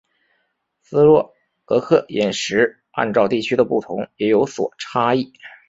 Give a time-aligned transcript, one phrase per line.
[0.81, 1.31] 斯洛
[1.67, 5.31] 伐克饮食按照地区的不同也有所差异。